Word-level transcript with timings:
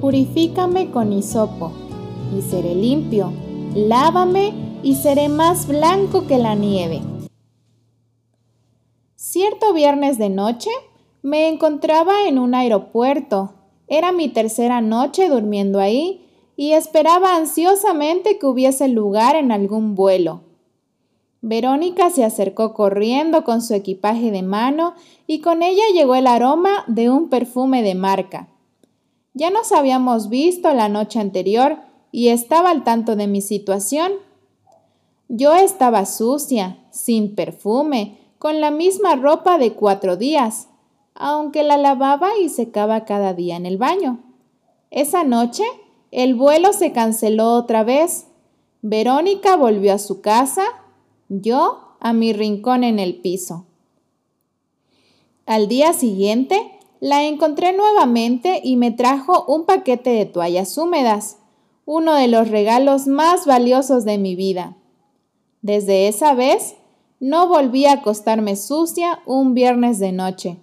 Purifícame 0.00 0.92
con 0.92 1.12
hisopo, 1.12 1.72
y 2.36 2.42
seré 2.42 2.76
limpio. 2.76 3.32
Lávame, 3.74 4.52
y 4.84 4.94
seré 4.94 5.28
más 5.28 5.66
blanco 5.66 6.28
que 6.28 6.38
la 6.38 6.54
nieve. 6.54 7.00
Cierto 9.16 9.72
viernes 9.72 10.16
de 10.16 10.28
noche 10.28 10.70
me 11.22 11.48
encontraba 11.48 12.28
en 12.28 12.38
un 12.38 12.54
aeropuerto. 12.54 13.54
Era 13.88 14.12
mi 14.12 14.28
tercera 14.28 14.80
noche 14.80 15.28
durmiendo 15.28 15.80
ahí 15.80 16.24
y 16.54 16.74
esperaba 16.74 17.34
ansiosamente 17.34 18.38
que 18.38 18.46
hubiese 18.46 18.86
lugar 18.86 19.34
en 19.34 19.50
algún 19.50 19.96
vuelo. 19.96 20.42
Verónica 21.40 22.10
se 22.10 22.24
acercó 22.24 22.72
corriendo 22.72 23.42
con 23.42 23.62
su 23.62 23.74
equipaje 23.74 24.30
de 24.30 24.42
mano 24.42 24.94
y 25.26 25.40
con 25.40 25.62
ella 25.62 25.82
llegó 25.92 26.14
el 26.14 26.28
aroma 26.28 26.84
de 26.86 27.10
un 27.10 27.28
perfume 27.28 27.82
de 27.82 27.96
marca. 27.96 28.48
Ya 29.38 29.50
nos 29.50 29.70
habíamos 29.70 30.30
visto 30.30 30.74
la 30.74 30.88
noche 30.88 31.20
anterior 31.20 31.78
y 32.10 32.30
estaba 32.30 32.70
al 32.70 32.82
tanto 32.82 33.14
de 33.14 33.28
mi 33.28 33.40
situación. 33.40 34.10
Yo 35.28 35.54
estaba 35.54 36.06
sucia, 36.06 36.84
sin 36.90 37.36
perfume, 37.36 38.18
con 38.40 38.60
la 38.60 38.72
misma 38.72 39.14
ropa 39.14 39.56
de 39.56 39.74
cuatro 39.74 40.16
días, 40.16 40.66
aunque 41.14 41.62
la 41.62 41.78
lavaba 41.78 42.36
y 42.36 42.48
secaba 42.48 43.04
cada 43.04 43.32
día 43.32 43.54
en 43.54 43.64
el 43.64 43.78
baño. 43.78 44.18
Esa 44.90 45.22
noche 45.22 45.62
el 46.10 46.34
vuelo 46.34 46.72
se 46.72 46.90
canceló 46.90 47.52
otra 47.52 47.84
vez. 47.84 48.26
Verónica 48.82 49.54
volvió 49.54 49.94
a 49.94 49.98
su 49.98 50.20
casa 50.20 50.64
yo 51.28 51.94
a 52.00 52.12
mi 52.12 52.32
rincón 52.32 52.82
en 52.82 52.98
el 52.98 53.20
piso. 53.20 53.66
Al 55.46 55.68
día 55.68 55.92
siguiente, 55.92 56.77
la 57.00 57.24
encontré 57.24 57.72
nuevamente 57.76 58.60
y 58.62 58.76
me 58.76 58.90
trajo 58.90 59.44
un 59.46 59.64
paquete 59.64 60.10
de 60.10 60.26
toallas 60.26 60.76
húmedas, 60.76 61.38
uno 61.84 62.14
de 62.14 62.28
los 62.28 62.48
regalos 62.48 63.06
más 63.06 63.46
valiosos 63.46 64.04
de 64.04 64.18
mi 64.18 64.34
vida. 64.34 64.76
Desde 65.62 66.08
esa 66.08 66.34
vez, 66.34 66.74
no 67.20 67.48
volví 67.48 67.86
a 67.86 67.92
acostarme 67.92 68.56
sucia 68.56 69.20
un 69.26 69.54
viernes 69.54 69.98
de 69.98 70.12
noche, 70.12 70.58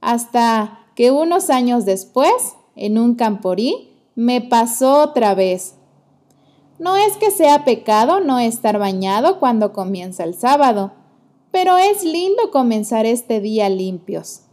hasta 0.00 0.80
que 0.94 1.10
unos 1.10 1.50
años 1.50 1.84
después, 1.84 2.54
en 2.76 2.98
un 2.98 3.14
camporí, 3.14 3.90
me 4.14 4.40
pasó 4.40 5.02
otra 5.02 5.34
vez. 5.34 5.74
No 6.78 6.96
es 6.96 7.16
que 7.16 7.30
sea 7.30 7.64
pecado 7.64 8.20
no 8.20 8.38
estar 8.38 8.78
bañado 8.78 9.38
cuando 9.38 9.72
comienza 9.72 10.24
el 10.24 10.34
sábado, 10.34 10.92
pero 11.50 11.78
es 11.78 12.04
lindo 12.04 12.50
comenzar 12.50 13.06
este 13.06 13.40
día 13.40 13.68
limpios. 13.68 14.43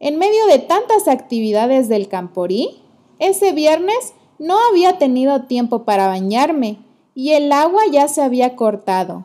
En 0.00 0.18
medio 0.18 0.46
de 0.46 0.58
tantas 0.58 1.08
actividades 1.08 1.88
del 1.88 2.08
Camporí, 2.08 2.82
ese 3.18 3.52
viernes 3.52 4.14
no 4.38 4.56
había 4.70 4.98
tenido 4.98 5.42
tiempo 5.42 5.84
para 5.84 6.08
bañarme 6.08 6.78
y 7.14 7.32
el 7.32 7.52
agua 7.52 7.82
ya 7.90 8.08
se 8.08 8.22
había 8.22 8.56
cortado, 8.56 9.24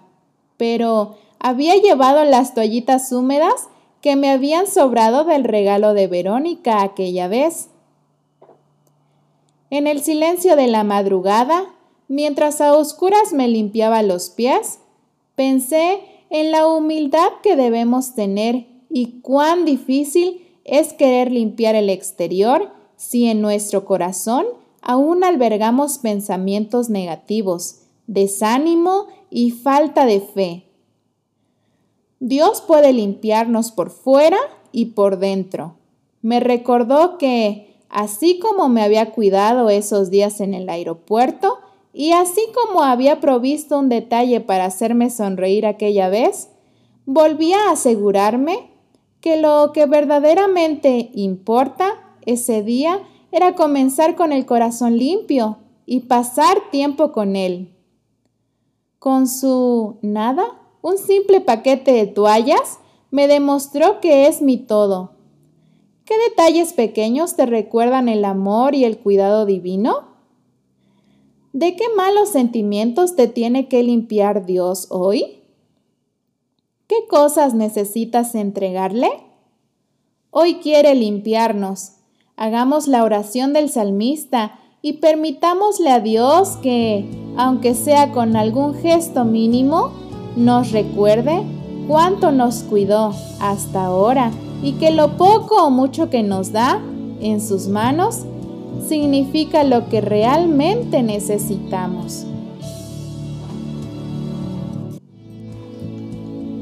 pero 0.57 1.17
había 1.39 1.75
llevado 1.75 2.23
las 2.23 2.53
toallitas 2.53 3.11
húmedas 3.11 3.69
que 4.01 4.15
me 4.15 4.29
habían 4.29 4.67
sobrado 4.67 5.23
del 5.25 5.43
regalo 5.43 5.93
de 5.93 6.07
Verónica 6.07 6.83
aquella 6.83 7.27
vez. 7.27 7.69
En 9.69 9.87
el 9.87 10.01
silencio 10.01 10.55
de 10.55 10.67
la 10.67 10.83
madrugada, 10.83 11.73
mientras 12.07 12.61
a 12.61 12.73
oscuras 12.75 13.33
me 13.33 13.47
limpiaba 13.47 14.01
los 14.03 14.29
pies, 14.29 14.79
pensé 15.35 16.01
en 16.29 16.51
la 16.51 16.67
humildad 16.67 17.29
que 17.41 17.55
debemos 17.55 18.15
tener 18.15 18.67
y 18.89 19.21
cuán 19.21 19.65
difícil 19.65 20.48
es 20.69 20.93
querer 20.93 21.31
limpiar 21.31 21.75
el 21.75 21.89
exterior 21.89 22.71
si 22.95 23.27
en 23.27 23.41
nuestro 23.41 23.85
corazón 23.85 24.45
aún 24.81 25.23
albergamos 25.23 25.97
pensamientos 25.97 26.89
negativos, 26.89 27.81
desánimo 28.07 29.07
y 29.29 29.51
falta 29.51 30.05
de 30.05 30.21
fe. 30.21 30.65
Dios 32.19 32.61
puede 32.61 32.93
limpiarnos 32.93 33.71
por 33.71 33.91
fuera 33.91 34.39
y 34.71 34.87
por 34.87 35.19
dentro. 35.19 35.75
Me 36.21 36.39
recordó 36.39 37.17
que 37.17 37.75
así 37.89 38.39
como 38.39 38.67
me 38.69 38.81
había 38.81 39.11
cuidado 39.11 39.69
esos 39.69 40.09
días 40.09 40.41
en 40.41 40.53
el 40.53 40.69
aeropuerto 40.69 41.59
y 41.93 42.11
así 42.11 42.41
como 42.53 42.83
había 42.83 43.19
provisto 43.19 43.79
un 43.79 43.89
detalle 43.89 44.41
para 44.41 44.65
hacerme 44.65 45.09
sonreír 45.09 45.65
aquella 45.65 46.09
vez, 46.09 46.49
volví 47.05 47.53
a 47.53 47.71
asegurarme 47.71 48.69
que 49.21 49.41
lo 49.41 49.71
que 49.73 49.85
verdaderamente 49.85 51.11
importa 51.13 52.17
ese 52.25 52.63
día 52.63 53.01
era 53.31 53.55
comenzar 53.55 54.15
con 54.15 54.31
el 54.31 54.45
corazón 54.45 54.97
limpio 54.97 55.57
y 55.85 56.01
pasar 56.01 56.69
tiempo 56.71 57.11
con 57.11 57.35
él. 57.35 57.75
Con 58.97 59.27
su 59.27 59.97
nada, 60.01 60.45
un 60.81 60.97
simple 60.97 61.41
paquete 61.41 61.91
de 61.91 62.07
toallas, 62.07 62.79
me 63.11 63.27
demostró 63.27 63.99
que 64.01 64.27
es 64.27 64.41
mi 64.41 64.57
todo 64.57 65.19
¿Qué 66.09 66.17
detalles 66.27 66.73
pequeños 66.73 67.35
te 67.35 67.45
recuerdan 67.45 68.09
el 68.09 68.25
amor 68.25 68.73
y 68.73 68.83
el 68.83 68.97
cuidado 68.97 69.45
divino? 69.45 70.07
¿De 71.53 71.75
qué 71.75 71.83
malos 71.95 72.29
sentimientos 72.29 73.15
te 73.15 73.27
tiene 73.27 73.67
que 73.67 73.83
limpiar 73.83 74.47
Dios 74.47 74.87
hoy? 74.89 75.38
¿Qué 76.89 77.05
cosas 77.07 77.53
necesitas 77.53 78.33
entregarle? 78.33 79.11
Hoy 80.31 80.55
quiere 80.55 80.95
limpiarnos. 80.95 81.91
Hagamos 82.35 82.87
la 82.87 83.03
oración 83.03 83.53
del 83.53 83.69
salmista 83.69 84.59
y 84.81 84.93
permitámosle 84.93 85.91
a 85.91 85.99
Dios 85.99 86.57
que, 86.63 87.07
aunque 87.37 87.75
sea 87.75 88.11
con 88.11 88.35
algún 88.35 88.73
gesto 88.73 89.23
mínimo, 89.23 89.91
nos 90.35 90.71
recuerde 90.71 91.43
cuánto 91.87 92.31
nos 92.31 92.63
cuidó 92.63 93.13
hasta 93.39 93.85
ahora 93.85 94.31
y 94.63 94.71
que 94.79 94.89
lo 94.89 95.15
poco 95.15 95.63
o 95.63 95.69
mucho 95.69 96.09
que 96.09 96.23
nos 96.23 96.51
da 96.51 96.81
en 97.21 97.39
sus 97.39 97.67
manos 97.67 98.21
significa 98.87 99.63
lo 99.63 99.89
que 99.89 100.01
realmente 100.01 101.03
necesitamos. 101.03 102.25